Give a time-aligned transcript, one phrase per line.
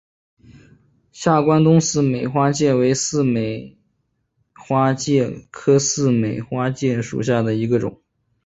[1.11, 3.77] 下关东似美花介为似美
[4.55, 8.01] 花介科似美花介属下的一个种。